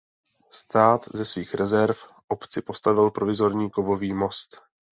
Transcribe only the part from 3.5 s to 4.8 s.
kovový most.